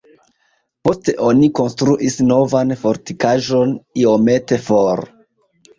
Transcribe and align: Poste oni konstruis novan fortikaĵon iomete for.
Poste 0.87 1.13
oni 1.25 1.49
konstruis 1.59 2.17
novan 2.31 2.75
fortikaĵon 2.85 3.79
iomete 4.07 4.63
for. 4.71 5.11